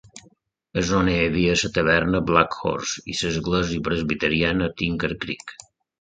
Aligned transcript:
És 0.81 0.87
on 0.99 1.09
hi 1.11 1.17
havia 1.25 1.57
la 1.59 1.69
taverna 1.75 2.21
Black 2.29 2.57
Horse 2.61 3.05
i 3.13 3.17
l'església 3.19 3.85
presbiteriana 3.89 4.71
Tinker 4.83 5.13
Creek. 5.25 5.55